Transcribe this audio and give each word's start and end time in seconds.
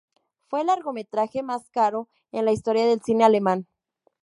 Fue 0.47 0.61
el 0.61 0.65
largometraje 0.65 1.43
más 1.43 1.69
caro 1.69 2.09
en 2.31 2.45
la 2.45 2.51
historia 2.51 2.87
del 2.87 3.03
cine 3.03 3.23
alemán. 3.23 3.67